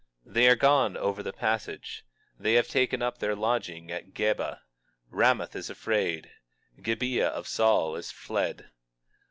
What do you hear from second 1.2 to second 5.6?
the passage; they have taken up their lodging at Geba; Ramath